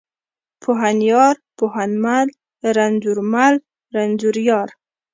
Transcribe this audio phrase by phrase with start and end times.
[0.61, 2.27] پوهنيار، پوهنمل،
[2.77, 3.55] رنځورمل،
[3.95, 4.69] رنځوریار.